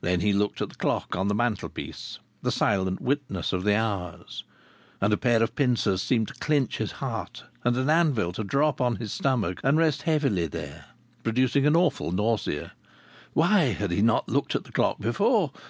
[0.00, 4.44] Then he looked at the clock on the mantelpiece, the silent witness of the hours.
[4.98, 8.80] And a pair of pincers seemed to clutch his heart, and an anvil to drop
[8.80, 10.86] on his stomach and rest heavily there,
[11.22, 12.72] producing an awful nausea.
[13.34, 15.50] Why had he not looked at the clock before?